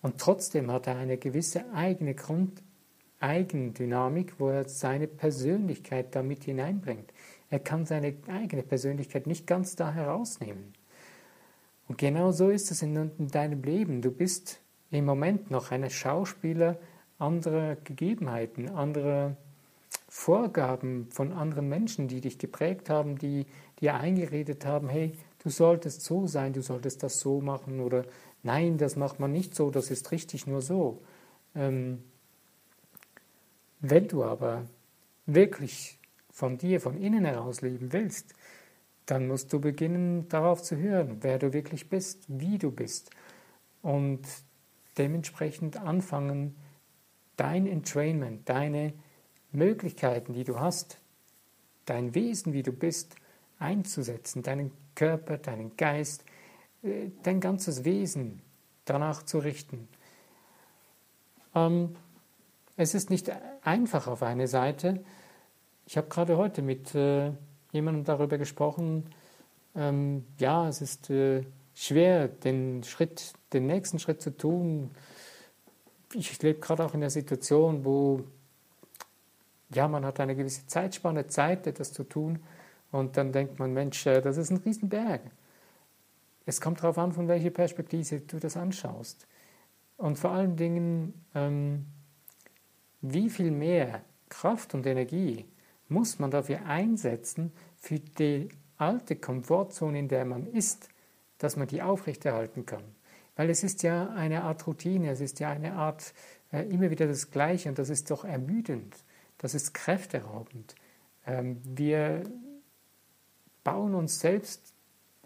Und 0.00 0.18
trotzdem 0.18 0.70
hat 0.70 0.86
er 0.86 0.96
eine 0.96 1.18
gewisse 1.18 1.72
eigene 1.72 2.14
Grund, 2.14 2.62
Eigendynamik, 3.20 4.38
wo 4.38 4.50
er 4.50 4.68
seine 4.68 5.06
Persönlichkeit 5.06 6.14
damit 6.14 6.44
hineinbringt. 6.44 7.10
Er 7.54 7.60
kann 7.60 7.86
seine 7.86 8.16
eigene 8.26 8.64
Persönlichkeit 8.64 9.28
nicht 9.28 9.46
ganz 9.46 9.76
da 9.76 9.92
herausnehmen. 9.92 10.72
Und 11.86 11.98
genau 11.98 12.32
so 12.32 12.50
ist 12.50 12.72
es 12.72 12.82
in, 12.82 12.96
in 13.16 13.28
deinem 13.28 13.62
Leben. 13.62 14.02
Du 14.02 14.10
bist 14.10 14.58
im 14.90 15.04
Moment 15.04 15.52
noch 15.52 15.70
ein 15.70 15.88
Schauspieler 15.88 16.80
anderer 17.16 17.76
Gegebenheiten, 17.76 18.70
anderer 18.70 19.36
Vorgaben 20.08 21.06
von 21.12 21.30
anderen 21.32 21.68
Menschen, 21.68 22.08
die 22.08 22.20
dich 22.20 22.40
geprägt 22.40 22.90
haben, 22.90 23.18
die 23.18 23.46
dir 23.80 23.94
eingeredet 23.94 24.66
haben, 24.66 24.88
hey, 24.88 25.12
du 25.38 25.48
solltest 25.48 26.00
so 26.02 26.26
sein, 26.26 26.54
du 26.54 26.60
solltest 26.60 27.04
das 27.04 27.20
so 27.20 27.40
machen 27.40 27.78
oder 27.78 28.04
nein, 28.42 28.78
das 28.78 28.96
macht 28.96 29.20
man 29.20 29.30
nicht 29.30 29.54
so, 29.54 29.70
das 29.70 29.92
ist 29.92 30.10
richtig 30.10 30.48
nur 30.48 30.60
so. 30.60 31.04
Ähm, 31.54 32.02
wenn 33.78 34.08
du 34.08 34.24
aber 34.24 34.64
wirklich 35.24 36.00
von 36.34 36.58
dir, 36.58 36.80
von 36.80 36.98
innen 36.98 37.24
heraus 37.24 37.62
leben 37.62 37.92
willst, 37.92 38.34
dann 39.06 39.28
musst 39.28 39.52
du 39.52 39.60
beginnen 39.60 40.28
darauf 40.28 40.62
zu 40.62 40.76
hören, 40.76 41.18
wer 41.20 41.38
du 41.38 41.52
wirklich 41.52 41.88
bist, 41.88 42.24
wie 42.26 42.58
du 42.58 42.72
bist 42.72 43.10
und 43.82 44.20
dementsprechend 44.98 45.76
anfangen, 45.76 46.56
dein 47.36 47.66
Entrainment, 47.68 48.48
deine 48.48 48.92
Möglichkeiten, 49.52 50.32
die 50.32 50.42
du 50.42 50.58
hast, 50.58 50.98
dein 51.84 52.16
Wesen, 52.16 52.52
wie 52.52 52.64
du 52.64 52.72
bist, 52.72 53.14
einzusetzen, 53.60 54.42
deinen 54.42 54.72
Körper, 54.96 55.38
deinen 55.38 55.76
Geist, 55.76 56.24
äh, 56.82 57.10
dein 57.22 57.40
ganzes 57.40 57.84
Wesen 57.84 58.42
danach 58.84 59.22
zu 59.22 59.38
richten. 59.38 59.86
Ähm, 61.54 61.94
es 62.76 62.94
ist 62.94 63.10
nicht 63.10 63.30
einfach 63.62 64.08
auf 64.08 64.24
eine 64.24 64.48
Seite. 64.48 65.04
Ich 65.86 65.96
habe 65.96 66.08
gerade 66.08 66.36
heute 66.38 66.62
mit 66.62 66.94
äh, 66.94 67.32
jemandem 67.72 68.04
darüber 68.04 68.38
gesprochen. 68.38 69.04
Ähm, 69.76 70.24
ja, 70.38 70.68
es 70.68 70.80
ist 70.80 71.10
äh, 71.10 71.44
schwer, 71.74 72.28
den 72.28 72.82
Schritt, 72.84 73.34
den 73.52 73.66
nächsten 73.66 73.98
Schritt 73.98 74.22
zu 74.22 74.34
tun. 74.34 74.90
Ich 76.14 76.40
lebe 76.42 76.60
gerade 76.60 76.84
auch 76.84 76.94
in 76.94 77.02
einer 77.02 77.10
Situation, 77.10 77.84
wo 77.84 78.24
ja, 79.74 79.88
man 79.88 80.06
hat 80.06 80.20
eine 80.20 80.36
gewisse 80.36 80.66
Zeitspanne, 80.66 81.26
Zeit, 81.26 81.66
etwas 81.66 81.92
zu 81.92 82.04
tun. 82.04 82.38
Und 82.90 83.16
dann 83.16 83.32
denkt 83.32 83.58
man, 83.58 83.74
Mensch, 83.74 84.06
äh, 84.06 84.22
das 84.22 84.38
ist 84.38 84.50
ein 84.50 84.58
Riesenberg. 84.58 85.20
Es 86.46 86.60
kommt 86.60 86.82
darauf 86.82 86.96
an, 86.96 87.12
von 87.12 87.28
welcher 87.28 87.50
Perspektive 87.50 88.20
du 88.20 88.38
das 88.38 88.56
anschaust. 88.56 89.26
Und 89.98 90.18
vor 90.18 90.30
allen 90.30 90.56
Dingen, 90.56 91.24
ähm, 91.34 91.86
wie 93.02 93.28
viel 93.28 93.50
mehr 93.50 94.02
Kraft 94.28 94.74
und 94.74 94.86
Energie 94.86 95.44
muss 95.94 96.18
man 96.18 96.30
dafür 96.30 96.66
einsetzen, 96.66 97.52
für 97.76 98.00
die 98.00 98.48
alte 98.76 99.16
Komfortzone, 99.16 99.98
in 99.98 100.08
der 100.08 100.24
man 100.24 100.46
ist, 100.46 100.88
dass 101.38 101.56
man 101.56 101.68
die 101.68 101.80
aufrechterhalten 101.80 102.66
kann. 102.66 102.82
Weil 103.36 103.48
es 103.48 103.62
ist 103.64 103.82
ja 103.82 104.10
eine 104.10 104.42
Art 104.42 104.66
Routine, 104.66 105.10
es 105.10 105.20
ist 105.20 105.40
ja 105.40 105.50
eine 105.50 105.74
Art 105.74 106.12
äh, 106.52 106.62
immer 106.68 106.90
wieder 106.90 107.06
das 107.06 107.30
Gleiche 107.30 107.68
und 107.68 107.78
das 107.78 107.88
ist 107.88 108.10
doch 108.10 108.24
ermüdend, 108.24 108.94
das 109.38 109.54
ist 109.54 109.72
kräfteraubend. 109.72 110.74
Ähm, 111.26 111.60
wir 111.64 112.24
bauen 113.62 113.94
uns 113.94 114.20
selbst 114.20 114.74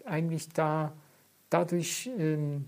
eigentlich 0.05 0.49
da 0.49 0.93
dadurch 1.49 2.09
ähm, 2.17 2.65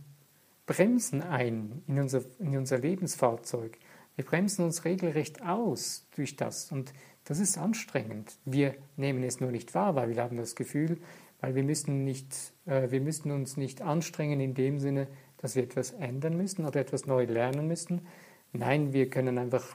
Bremsen 0.65 1.21
ein 1.21 1.83
in 1.87 1.99
unser, 1.99 2.21
in 2.39 2.57
unser 2.57 2.77
Lebensfahrzeug. 2.77 3.77
Wir 4.15 4.25
bremsen 4.25 4.65
uns 4.65 4.85
regelrecht 4.85 5.41
aus 5.41 6.05
durch 6.15 6.35
das 6.35 6.71
und 6.71 6.93
das 7.25 7.39
ist 7.39 7.57
anstrengend. 7.57 8.35
Wir 8.45 8.75
nehmen 8.97 9.23
es 9.23 9.39
nur 9.39 9.51
nicht 9.51 9.73
wahr, 9.75 9.95
weil 9.95 10.09
wir 10.09 10.23
haben 10.23 10.37
das 10.37 10.55
Gefühl, 10.55 10.97
weil 11.39 11.55
wir 11.55 11.63
müssen, 11.63 12.03
nicht, 12.03 12.53
äh, 12.65 12.89
wir 12.91 13.01
müssen 13.01 13.31
uns 13.31 13.57
nicht 13.57 13.81
anstrengen 13.81 14.39
in 14.39 14.53
dem 14.53 14.79
Sinne, 14.79 15.07
dass 15.37 15.55
wir 15.55 15.63
etwas 15.63 15.91
ändern 15.91 16.37
müssen 16.37 16.65
oder 16.65 16.79
etwas 16.79 17.05
neu 17.05 17.25
lernen 17.25 17.67
müssen. 17.67 18.07
Nein, 18.53 18.93
wir 18.93 19.09
können 19.09 19.37
einfach 19.37 19.65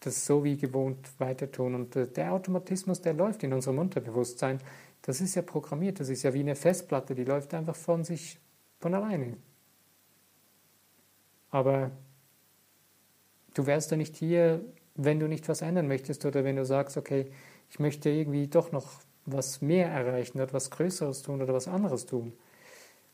das 0.00 0.24
so 0.24 0.44
wie 0.44 0.56
gewohnt 0.56 1.08
weiter 1.18 1.50
tun. 1.50 1.74
Und 1.74 1.96
äh, 1.96 2.06
der 2.06 2.32
Automatismus, 2.32 3.00
der 3.02 3.12
läuft 3.12 3.42
in 3.42 3.52
unserem 3.52 3.78
Unterbewusstsein, 3.78 4.58
das 5.02 5.20
ist 5.20 5.34
ja 5.34 5.42
programmiert, 5.42 6.00
das 6.00 6.08
ist 6.08 6.22
ja 6.22 6.34
wie 6.34 6.40
eine 6.40 6.56
Festplatte, 6.56 7.14
die 7.14 7.24
läuft 7.24 7.54
einfach 7.54 7.76
von 7.76 8.04
sich, 8.04 8.38
von 8.80 8.94
alleine. 8.94 9.36
Aber 11.50 11.90
du 13.54 13.66
wärst 13.66 13.90
ja 13.90 13.96
nicht 13.96 14.16
hier, 14.16 14.64
wenn 15.04 15.18
du 15.18 15.28
nicht 15.28 15.48
was 15.48 15.62
ändern 15.62 15.88
möchtest 15.88 16.24
oder 16.26 16.44
wenn 16.44 16.56
du 16.56 16.64
sagst, 16.64 16.96
okay, 16.96 17.26
ich 17.70 17.78
möchte 17.78 18.10
irgendwie 18.10 18.46
doch 18.48 18.72
noch 18.72 19.00
was 19.24 19.62
mehr 19.62 19.88
erreichen 19.88 20.40
oder 20.40 20.52
was 20.52 20.70
Größeres 20.70 21.22
tun 21.22 21.40
oder 21.40 21.54
was 21.54 21.68
anderes 21.68 22.06
tun, 22.06 22.32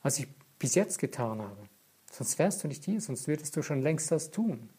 als 0.02 0.18
ich 0.18 0.28
bis 0.58 0.74
jetzt 0.74 0.98
getan 0.98 1.40
habe. 1.40 1.68
Sonst 2.10 2.38
wärst 2.38 2.64
du 2.64 2.68
nicht 2.68 2.84
hier, 2.84 3.00
sonst 3.00 3.28
würdest 3.28 3.56
du 3.56 3.62
schon 3.62 3.82
längst 3.82 4.10
das 4.10 4.30
tun. 4.30 4.70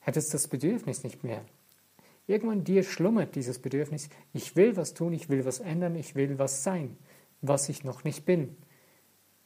Hättest 0.00 0.34
das 0.34 0.48
Bedürfnis 0.48 1.04
nicht 1.04 1.22
mehr. 1.22 1.44
Irgendwann 2.26 2.64
dir 2.64 2.82
schlummert 2.82 3.34
dieses 3.34 3.58
Bedürfnis, 3.58 4.08
ich 4.32 4.56
will 4.56 4.76
was 4.76 4.94
tun, 4.94 5.12
ich 5.12 5.28
will 5.28 5.44
was 5.44 5.60
ändern, 5.60 5.96
ich 5.96 6.14
will 6.14 6.38
was 6.38 6.62
sein, 6.62 6.96
was 7.40 7.68
ich 7.68 7.84
noch 7.84 8.04
nicht 8.04 8.24
bin. 8.24 8.56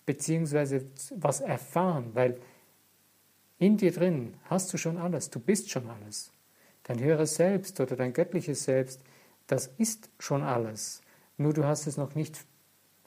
Beziehungsweise 0.04 0.84
was 1.16 1.40
erfahren, 1.40 2.10
weil 2.14 2.40
in 3.58 3.76
dir 3.76 3.92
drin 3.92 4.34
hast 4.44 4.72
du 4.72 4.78
schon 4.78 4.98
alles, 4.98 5.30
du 5.30 5.40
bist 5.40 5.70
schon 5.70 5.88
alles. 5.88 6.30
Dein 6.86 7.00
höheres 7.00 7.34
Selbst 7.34 7.80
oder 7.80 7.96
dein 7.96 8.12
göttliches 8.12 8.62
Selbst, 8.62 9.00
das 9.48 9.66
ist 9.78 10.08
schon 10.20 10.42
alles. 10.42 11.02
Nur 11.36 11.52
du 11.52 11.64
hast 11.64 11.88
es 11.88 11.96
noch 11.96 12.14
nicht 12.14 12.46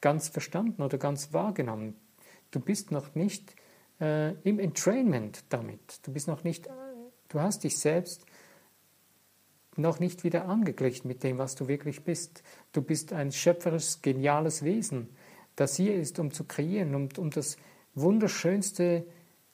ganz 0.01 0.27
verstanden 0.27 0.81
oder 0.81 0.97
ganz 0.97 1.31
wahrgenommen. 1.31 1.95
Du 2.51 2.59
bist 2.59 2.91
noch 2.91 3.15
nicht 3.15 3.55
äh, 4.01 4.33
im 4.43 4.59
Entrainment 4.59 5.45
damit. 5.47 6.05
Du 6.05 6.11
bist 6.11 6.27
noch 6.27 6.43
nicht, 6.43 6.67
du 7.29 7.39
hast 7.39 7.63
dich 7.63 7.77
selbst 7.77 8.25
noch 9.77 10.01
nicht 10.01 10.25
wieder 10.25 10.45
angeglichen 10.45 11.07
mit 11.07 11.23
dem, 11.23 11.37
was 11.37 11.55
du 11.55 11.69
wirklich 11.69 12.03
bist. 12.03 12.43
Du 12.73 12.81
bist 12.81 13.13
ein 13.13 13.31
schöpferisches, 13.31 14.01
geniales 14.01 14.63
Wesen, 14.63 15.15
das 15.55 15.77
hier 15.77 15.95
ist, 15.95 16.19
um 16.19 16.31
zu 16.31 16.43
kreieren, 16.43 16.95
um, 16.95 17.07
um 17.17 17.29
das 17.29 17.55
wunderschönste 17.95 19.05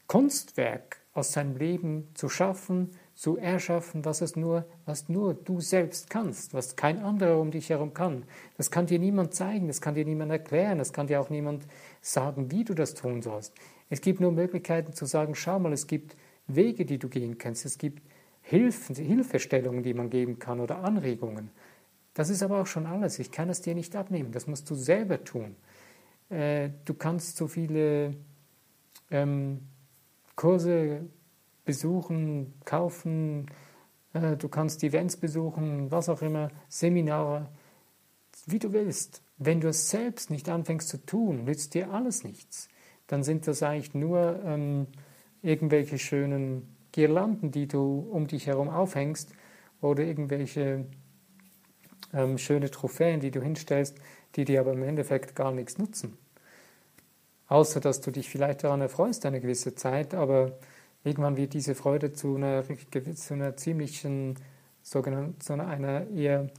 Kunstwerk 0.08 0.98
aus 1.14 1.32
seinem 1.32 1.58
Leben 1.58 2.10
zu 2.16 2.28
schaffen, 2.28 2.92
zu 3.16 3.38
erschaffen, 3.38 4.04
was 4.04 4.22
es 4.22 4.36
nur, 4.36 4.66
was 4.86 5.08
nur 5.08 5.34
du 5.34 5.62
selbst 5.62 6.10
kannst, 6.10 6.54
was 6.54 6.76
kein 6.76 7.00
anderer 7.00 7.40
um 7.40 7.50
dich 7.50 7.70
herum 7.70 7.94
kann. 7.94 8.24
Das 8.58 8.70
kann 8.70 8.88
dir 8.88 9.00
niemand 9.00 9.34
zeigen, 9.34 9.68
das 9.68 9.80
kann 9.80 9.96
dir 9.96 10.06
niemand 10.06 10.32
erklären, 10.32 10.78
das 10.78 10.92
kann 10.92 11.08
dir 11.08 11.22
auch 11.22 11.30
niemand 11.30 11.66
sagen, 12.02 12.52
wie 12.52 12.66
du 12.66 12.74
das 12.74 12.94
tun 12.94 13.22
sollst. 13.22 13.54
Es 13.90 14.02
gibt 14.02 14.20
nur 14.20 14.34
Möglichkeiten 14.34 14.94
zu 14.94 15.06
sagen, 15.06 15.34
schau 15.34 15.60
mal, 15.60 15.72
es 15.72 15.88
gibt 15.88 16.18
Wege, 16.48 16.86
die 16.86 16.98
du 16.98 17.08
gehen 17.08 17.38
kannst, 17.38 17.66
es 17.66 17.78
gibt 17.78 18.04
Hilfen, 18.42 18.96
Hilfestellungen, 18.96 19.82
die 19.82 19.94
man 19.94 20.10
geben 20.10 20.38
kann 20.38 20.60
oder 20.60 20.84
Anregungen. 20.84 21.50
Das 22.14 22.30
ist 22.30 22.44
aber 22.44 22.62
auch 22.62 22.68
schon 22.68 22.86
alles. 22.86 23.18
Ich 23.18 23.32
kann 23.32 23.50
es 23.50 23.62
dir 23.62 23.74
nicht 23.74 23.96
abnehmen. 23.96 24.32
Das 24.32 24.46
musst 24.46 24.70
du 24.70 24.76
selber 24.76 25.24
tun. 25.24 25.56
Äh, 26.30 26.70
du 26.86 26.94
kannst 26.94 27.38
so 27.38 27.48
viele 27.48 28.14
ähm, 29.10 29.62
Kurse 30.36 31.02
besuchen, 31.66 32.54
kaufen, 32.64 33.48
äh, 34.14 34.38
du 34.38 34.48
kannst 34.48 34.84
Events 34.84 35.18
besuchen, 35.18 35.92
was 35.92 36.10
auch 36.10 36.22
immer, 36.22 36.50
Seminare, 36.70 37.50
wie 38.46 38.60
du 38.60 38.74
willst. 38.74 39.22
Wenn 39.38 39.60
du 39.60 39.68
es 39.68 39.90
selbst 39.90 40.30
nicht 40.30 40.50
anfängst 40.50 40.88
zu 40.88 41.06
tun, 41.06 41.44
nützt 41.44 41.74
dir 41.74 41.92
alles 41.92 42.24
nichts. 42.24 42.70
Dann 43.08 43.24
sind 43.24 43.48
das 43.48 43.62
eigentlich 43.62 43.94
nur 43.94 44.42
ähm, 44.44 44.88
irgendwelche 45.42 46.00
schönen 46.00 46.76
Girlanden, 46.92 47.52
die 47.52 47.68
du 47.68 48.08
um 48.12 48.28
dich 48.28 48.48
herum 48.48 48.70
aufhängst 48.70 49.32
oder 49.82 50.04
irgendwelche 50.04 50.86
ähm, 52.14 52.38
schöne 52.38 52.72
Trophäen, 52.72 53.20
die 53.20 53.32
du 53.32 53.42
hinstellst, 53.42 53.98
die 54.36 54.46
dir 54.46 54.62
aber 54.62 54.74
im 54.74 54.84
Endeffekt 54.84 55.36
gar 55.36 55.52
nichts 55.52 55.78
nutzen. 55.78 56.18
Außer 57.48 57.80
dass 57.80 58.02
du 58.02 58.12
dich 58.12 58.30
vielleicht 58.30 58.64
daran 58.64 58.82
erfreust 58.82 59.26
eine 59.26 59.42
gewisse 59.42 59.76
Zeit, 59.76 60.14
aber 60.14 60.58
irgendwann 61.06 61.38
wird 61.38 61.54
diese 61.54 61.76
Freude 61.76 62.12
zu 62.12 62.36
einer, 62.36 62.64
zu 63.16 63.34
einer 63.34 63.56
ziemlichen, 63.56 64.36
sogenannten, 64.82 65.40
zu 65.40 65.54
einer 65.54 66.10
eher 66.10 66.50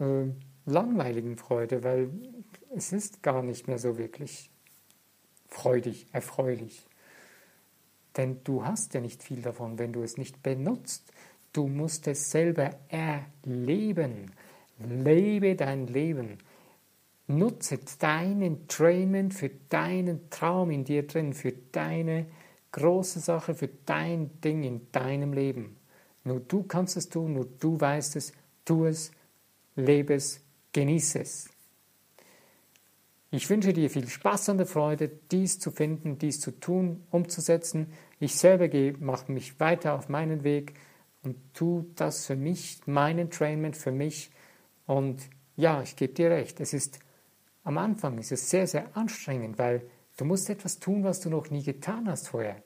äh, 0.00 0.24
langweiligen 0.66 1.36
Freude, 1.36 1.84
weil 1.84 2.10
es 2.74 2.92
ist 2.92 3.22
gar 3.22 3.42
nicht 3.42 3.68
mehr 3.68 3.78
so 3.78 3.98
wirklich 3.98 4.50
freudig, 5.48 6.06
erfreulich. 6.12 6.86
Denn 8.16 8.40
du 8.44 8.64
hast 8.64 8.94
ja 8.94 9.00
nicht 9.00 9.22
viel 9.22 9.42
davon, 9.42 9.78
wenn 9.78 9.92
du 9.92 10.02
es 10.02 10.16
nicht 10.16 10.42
benutzt. 10.42 11.12
Du 11.52 11.66
musst 11.66 12.06
es 12.08 12.30
selber 12.30 12.70
erleben. 12.88 14.32
Lebe 14.78 15.54
dein 15.56 15.86
Leben. 15.86 16.38
Nutze 17.26 17.78
dein 17.98 18.42
Entrainment 18.42 19.32
für 19.32 19.50
deinen 19.68 20.28
Traum 20.30 20.70
in 20.70 20.84
dir 20.84 21.06
drin, 21.06 21.32
für 21.32 21.52
deine 21.52 22.26
große 22.72 23.20
Sache, 23.20 23.54
für 23.54 23.68
dein 23.68 24.40
Ding 24.40 24.64
in 24.64 24.90
deinem 24.92 25.32
Leben. 25.32 25.76
Nur 26.24 26.40
du 26.40 26.62
kannst 26.62 26.96
es 26.96 27.08
tun, 27.08 27.34
nur 27.34 27.46
du 27.60 27.80
weißt 27.80 28.16
es, 28.16 28.32
tu 28.64 28.84
es, 28.86 29.12
lebe 29.76 30.14
es, 30.14 30.40
genieße 30.72 31.20
es. 31.20 31.48
Ich 33.30 33.48
wünsche 33.48 33.72
dir 33.72 33.88
viel 33.88 34.08
Spaß 34.08 34.50
und 34.50 34.66
Freude, 34.66 35.10
dies 35.30 35.58
zu 35.58 35.70
finden, 35.70 36.18
dies 36.18 36.38
zu 36.40 36.50
tun, 36.50 37.06
umzusetzen. 37.10 37.92
Ich 38.20 38.36
selber 38.36 38.68
mache 39.00 39.32
mich 39.32 39.58
weiter 39.58 39.94
auf 39.94 40.08
meinen 40.10 40.44
Weg 40.44 40.74
und 41.22 41.36
tu 41.54 41.86
das 41.94 42.26
für 42.26 42.36
mich, 42.36 42.80
mein 42.86 43.18
Entrainment 43.18 43.76
für 43.76 43.92
mich. 43.92 44.30
Und 44.86 45.22
ja, 45.56 45.82
ich 45.82 45.96
gebe 45.96 46.12
dir 46.12 46.30
recht, 46.30 46.60
es 46.60 46.74
ist 46.74 46.98
am 47.64 47.78
Anfang 47.78 48.18
ist 48.18 48.32
es 48.32 48.50
sehr, 48.50 48.66
sehr 48.66 48.96
anstrengend, 48.96 49.58
weil 49.58 49.82
Du 50.16 50.24
musst 50.24 50.50
etwas 50.50 50.78
tun, 50.78 51.04
was 51.04 51.20
du 51.20 51.30
noch 51.30 51.50
nie 51.50 51.62
getan 51.62 52.08
hast 52.08 52.28
vorher 52.28 52.62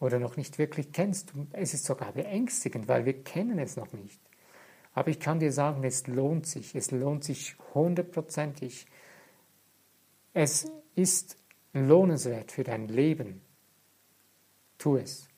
oder 0.00 0.18
noch 0.18 0.36
nicht 0.36 0.58
wirklich 0.58 0.92
kennst. 0.92 1.32
Es 1.52 1.74
ist 1.74 1.84
sogar 1.84 2.12
beängstigend, 2.12 2.88
weil 2.88 3.04
wir 3.04 3.22
kennen 3.22 3.58
es 3.58 3.76
noch 3.76 3.92
nicht. 3.92 4.20
Aber 4.94 5.08
ich 5.08 5.20
kann 5.20 5.38
dir 5.38 5.52
sagen, 5.52 5.84
es 5.84 6.06
lohnt 6.06 6.46
sich. 6.46 6.74
Es 6.74 6.90
lohnt 6.90 7.24
sich 7.24 7.56
hundertprozentig. 7.74 8.86
Es 10.34 10.70
ist 10.94 11.36
lohnenswert 11.72 12.52
für 12.52 12.64
dein 12.64 12.88
Leben. 12.88 13.42
Tu 14.78 14.96
es. 14.96 15.28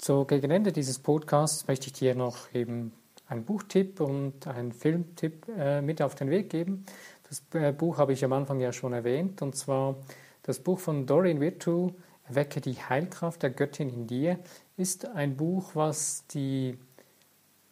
So, 0.00 0.24
gegen 0.24 0.50
Ende 0.50 0.72
dieses 0.72 0.98
Podcasts 0.98 1.66
möchte 1.68 1.88
ich 1.88 1.92
dir 1.92 2.14
noch 2.14 2.52
eben 2.54 2.92
einen 3.28 3.44
Buchtipp 3.44 4.00
und 4.00 4.46
einen 4.46 4.72
Filmtipp 4.72 5.46
äh, 5.48 5.82
mit 5.82 6.00
auf 6.00 6.14
den 6.14 6.30
Weg 6.30 6.50
geben. 6.50 6.84
Das 7.28 7.42
äh, 7.54 7.72
Buch 7.72 7.98
habe 7.98 8.12
ich 8.12 8.24
am 8.24 8.32
Anfang 8.32 8.60
ja 8.60 8.72
schon 8.72 8.92
erwähnt, 8.92 9.42
und 9.42 9.56
zwar 9.56 9.96
das 10.42 10.60
Buch 10.60 10.78
von 10.78 11.06
Doreen 11.06 11.40
Virtue, 11.40 11.92
Erwecke 12.28 12.60
die 12.60 12.74
Heilkraft 12.74 13.42
der 13.42 13.50
Göttin 13.50 13.88
in 13.88 14.06
dir, 14.06 14.38
ist 14.76 15.06
ein 15.06 15.36
Buch, 15.36 15.70
was 15.74 16.26
die, 16.28 16.78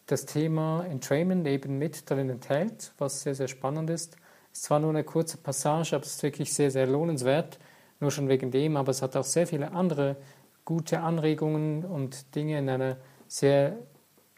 das 0.07 0.27
Thema 0.27 0.85
Entrainment 0.85 1.47
eben 1.47 1.79
mit 1.79 2.11
darin 2.11 2.31
enthält, 2.31 2.93
was 2.99 3.23
sehr, 3.23 3.35
sehr 3.35 3.49
spannend 3.49 3.91
ist. 3.91 4.17
Es 4.53 4.59
ist 4.59 4.65
zwar 4.65 4.81
nur 4.81 4.91
eine 4.91 5.05
kurze 5.05 5.37
Passage, 5.37 5.97
aber 5.97 6.05
es 6.05 6.17
ist 6.17 6.23
wirklich 6.23 6.53
sehr, 6.53 6.71
sehr 6.71 6.87
lohnenswert, 6.87 7.59
nur 8.01 8.11
schon 8.11 8.29
wegen 8.29 8.51
dem, 8.51 8.77
aber 8.77 8.91
es 8.91 9.03
hat 9.03 9.17
auch 9.17 9.25
sehr 9.25 9.47
viele 9.47 9.73
andere 9.73 10.17
gute 10.65 11.01
Anregungen 11.01 11.85
und 11.85 12.35
Dinge 12.35 12.59
in 12.59 12.69
einer 12.69 12.97
sehr 13.29 13.77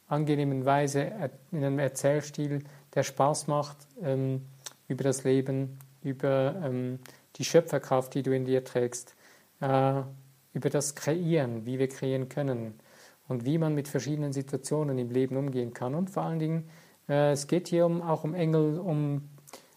angenehmen 0.09 0.65
Weise, 0.65 1.13
in 1.53 1.65
einem 1.65 1.79
Erzählstil, 1.79 2.65
der 2.95 3.03
Spaß 3.03 3.47
macht 3.47 3.77
ähm, 4.03 4.43
über 4.89 5.05
das 5.05 5.25
Leben, 5.25 5.79
über 6.03 6.61
ähm, 6.65 6.99
die 7.37 7.45
Schöpferkraft, 7.45 8.15
die 8.15 8.23
du 8.23 8.35
in 8.35 8.45
dir 8.45 8.65
trägst, 8.65 9.15
äh, 9.61 10.03
über 10.53 10.71
das 10.71 10.95
Kreieren, 10.95 11.67
wie 11.67 11.79
wir 11.79 11.89
kreieren 11.89 12.29
können 12.29 12.75
und 13.29 13.45
wie 13.45 13.59
man 13.59 13.75
mit 13.75 13.89
verschiedenen 13.89 14.33
Situationen 14.33 14.99
im 14.99 15.11
Leben 15.11 15.37
umgehen 15.37 15.73
kann. 15.75 15.95
Und 15.95 16.11
vor 16.11 16.23
allen 16.23 16.39
Dingen, 16.39 16.69
äh, 17.09 17.33
es 17.33 17.47
geht 17.47 17.69
hier 17.69 17.87
um, 17.87 18.03
auch 18.03 18.25
um 18.25 18.35
Engel, 18.35 18.79
um, 18.79 19.29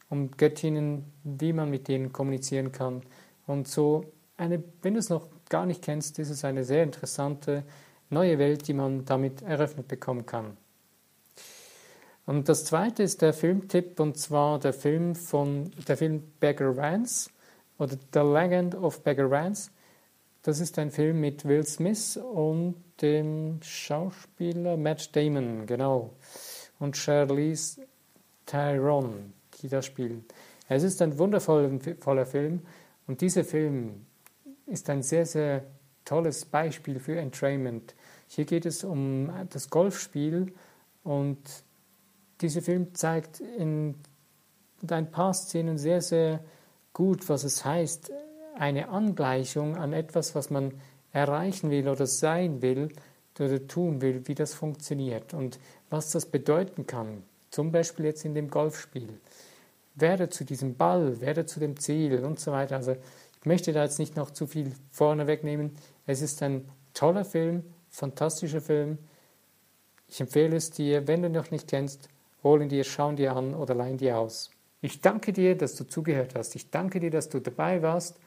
um 0.09 0.31
Göttinnen, 0.31 1.05
wie 1.23 1.53
man 1.53 1.69
mit 1.69 1.87
denen 1.87 2.13
kommunizieren 2.13 2.71
kann. 2.71 3.01
Und 3.45 3.67
so, 3.67 4.05
eine, 4.37 4.63
wenn 4.81 4.93
du 4.93 4.99
es 4.99 5.09
noch 5.09 5.27
gar 5.49 5.65
nicht 5.65 5.81
kennst, 5.81 6.19
ist 6.19 6.29
es 6.29 6.45
eine 6.45 6.63
sehr 6.63 6.83
interessante 6.83 7.63
neue 8.09 8.39
Welt, 8.39 8.67
die 8.67 8.73
man 8.73 9.05
damit 9.05 9.41
eröffnet 9.41 9.87
bekommen 9.87 10.25
kann. 10.25 10.57
Und 12.29 12.47
das 12.47 12.63
zweite 12.63 13.01
ist 13.01 13.23
der 13.23 13.33
Filmtipp, 13.33 13.99
und 13.99 14.15
zwar 14.15 14.59
der 14.59 14.71
Film 14.71 15.15
von 15.15 15.71
der 15.87 15.97
Film 15.97 16.21
Beggar 16.39 16.77
Vance 16.77 17.31
oder 17.79 17.97
The 18.13 18.19
Legend 18.19 18.75
of 18.75 19.01
Beggar 19.01 19.31
Vance. 19.31 19.71
Das 20.43 20.59
ist 20.59 20.77
ein 20.77 20.91
Film 20.91 21.21
mit 21.21 21.43
Will 21.45 21.65
Smith 21.65 22.17
und 22.17 22.75
dem 23.01 23.59
Schauspieler 23.63 24.77
Matt 24.77 25.15
Damon, 25.15 25.65
genau, 25.65 26.11
und 26.77 26.95
Charlize 26.95 27.81
Theron, 28.45 29.33
die 29.59 29.67
da 29.67 29.81
spielen. 29.81 30.23
Es 30.67 30.83
ist 30.83 31.01
ein 31.01 31.17
wundervoller 31.17 32.25
Film 32.27 32.61
und 33.07 33.21
dieser 33.21 33.43
Film 33.43 34.05
ist 34.67 34.87
ein 34.91 35.01
sehr, 35.01 35.25
sehr 35.25 35.63
tolles 36.05 36.45
Beispiel 36.45 36.99
für 36.99 37.17
Entrainment. 37.17 37.95
Hier 38.27 38.45
geht 38.45 38.67
es 38.67 38.83
um 38.83 39.31
das 39.49 39.71
Golfspiel 39.71 40.53
und 41.03 41.39
dieser 42.41 42.61
Film 42.61 42.93
zeigt 42.93 43.39
in 43.39 43.95
ein 44.87 45.11
paar 45.11 45.33
Szenen 45.33 45.77
sehr, 45.77 46.01
sehr 46.01 46.39
gut, 46.93 47.29
was 47.29 47.43
es 47.43 47.65
heißt, 47.65 48.11
eine 48.57 48.89
Angleichung 48.89 49.77
an 49.77 49.93
etwas, 49.93 50.35
was 50.35 50.49
man 50.49 50.73
erreichen 51.11 51.69
will 51.69 51.87
oder 51.87 52.05
sein 52.05 52.61
will 52.61 52.89
oder 53.39 53.67
tun 53.67 54.01
will, 54.01 54.27
wie 54.27 54.35
das 54.35 54.53
funktioniert 54.53 55.33
und 55.33 55.59
was 55.89 56.11
das 56.11 56.25
bedeuten 56.25 56.85
kann. 56.85 57.23
Zum 57.51 57.71
Beispiel 57.71 58.05
jetzt 58.05 58.25
in 58.25 58.35
dem 58.35 58.49
Golfspiel. 58.49 59.07
Werde 59.95 60.29
zu 60.29 60.43
diesem 60.43 60.75
Ball, 60.75 61.21
werde 61.21 61.45
zu 61.45 61.59
dem 61.59 61.77
Ziel 61.79 62.23
und 62.23 62.39
so 62.39 62.51
weiter. 62.51 62.75
Also 62.75 62.91
ich 62.91 63.45
möchte 63.45 63.71
da 63.71 63.83
jetzt 63.83 63.99
nicht 63.99 64.17
noch 64.17 64.31
zu 64.31 64.45
viel 64.45 64.73
vorne 64.91 65.25
wegnehmen. 65.25 65.71
Es 66.05 66.21
ist 66.21 66.43
ein 66.43 66.69
toller 66.93 67.23
Film, 67.23 67.63
fantastischer 67.89 68.61
Film. 68.61 68.97
Ich 70.07 70.19
empfehle 70.19 70.57
es 70.57 70.71
dir, 70.71 71.07
wenn 71.07 71.21
du 71.21 71.29
noch 71.29 71.49
nicht 71.49 71.67
kennst, 71.67 72.09
hol 72.43 72.61
ihn 72.61 72.69
dir, 72.69 72.83
schau 72.83 73.09
ihn 73.09 73.15
dir 73.15 73.35
an 73.35 73.53
oder 73.53 73.75
leih 73.75 73.91
ihn 73.91 73.97
dir 73.97 74.17
aus. 74.17 74.51
Ich 74.81 75.01
danke 75.01 75.33
dir, 75.33 75.57
dass 75.57 75.75
du 75.75 75.83
zugehört 75.85 76.35
hast. 76.35 76.55
Ich 76.55 76.69
danke 76.69 76.99
dir, 76.99 77.11
dass 77.11 77.29
du 77.29 77.39
dabei 77.39 77.81
warst 77.81 78.19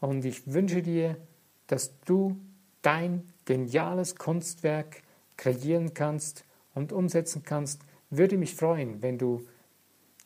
und 0.00 0.24
ich 0.24 0.52
wünsche 0.52 0.82
dir, 0.82 1.16
dass 1.66 1.98
du 2.00 2.38
dein 2.82 3.28
geniales 3.44 4.16
Kunstwerk 4.16 5.02
kreieren 5.36 5.94
kannst 5.94 6.44
und 6.74 6.92
umsetzen 6.92 7.42
kannst. 7.44 7.82
Würde 8.10 8.38
mich 8.38 8.54
freuen, 8.54 9.02
wenn 9.02 9.18
du 9.18 9.46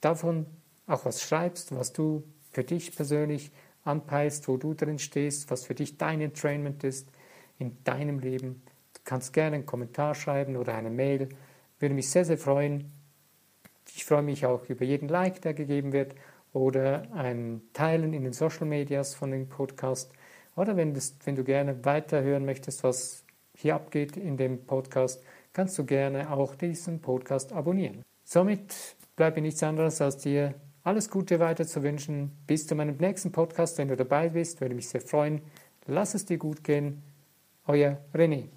davon 0.01 0.47
auch 0.87 1.05
was 1.05 1.23
schreibst, 1.23 1.75
was 1.75 1.93
du 1.93 2.23
für 2.51 2.65
dich 2.65 2.95
persönlich 2.95 3.51
anpeilst, 3.85 4.47
wo 4.47 4.57
du 4.57 4.75
drin 4.75 4.99
stehst, 4.99 5.51
was 5.51 5.65
für 5.65 5.75
dich 5.75 5.99
dein 5.99 6.21
Entrainment 6.21 6.85
ist 6.85 7.09
in 7.59 7.83
deinem 7.85 8.19
Leben. 8.19 8.63
Du 8.95 9.01
kannst 9.05 9.33
gerne 9.33 9.57
einen 9.57 9.67
Kommentar 9.67 10.15
schreiben 10.15 10.57
oder 10.57 10.75
eine 10.75 10.91
Mail. 10.91 11.29
Würde 11.79 11.95
mich 11.95 12.11
sehr, 12.11 12.25
sehr 12.25 12.39
freuen. 12.39 12.93
Ich 13.95 14.05
freue 14.05 14.23
mich 14.23 14.47
auch 14.47 14.69
über 14.69 14.85
jeden 14.85 15.09
Like, 15.09 15.43
der 15.43 15.55
gegeben 15.55 15.93
wird 15.93 16.15
oder 16.53 17.03
ein 17.15 17.63
Teilen 17.73 18.13
in 18.13 18.25
den 18.25 18.33
Social 18.33 18.67
Medias 18.67 19.15
von 19.15 19.31
dem 19.31 19.49
Podcast. 19.49 20.13
Oder 20.57 20.77
wenn, 20.77 20.95
das, 20.95 21.17
wenn 21.25 21.37
du 21.37 21.45
gerne 21.45 21.85
weiterhören 21.85 22.45
möchtest, 22.45 22.85
was 22.85 23.25
hier 23.57 23.75
abgeht 23.75 24.17
in 24.17 24.37
dem 24.37 24.65
Podcast, 24.67 25.23
kannst 25.53 25.79
du 25.79 25.85
gerne 25.85 26.31
auch 26.31 26.55
diesen 26.55 27.01
Podcast 27.01 27.53
abonnieren. 27.53 28.03
Somit 28.25 28.97
bleibe 29.17 29.41
nichts 29.41 29.63
anderes 29.63 30.01
als 30.01 30.19
dir 30.19 30.55
alles 30.85 31.11
Gute 31.11 31.39
weiter 31.39 31.67
zu 31.67 31.83
wünschen. 31.83 32.33
Bis 32.47 32.67
zu 32.67 32.75
meinem 32.75 32.97
nächsten 32.97 33.33
Podcast, 33.33 33.79
wenn 33.79 33.89
du 33.89 33.97
dabei 33.97 34.31
bist, 34.31 34.61
würde 34.61 34.75
mich 34.75 34.89
sehr 34.89 35.01
freuen. 35.01 35.43
Lass 35.87 36.15
es 36.15 36.25
dir 36.25 36.39
gut 36.39 36.65
gehen. 36.65 37.03
Euer 37.67 37.99
René. 38.15 38.49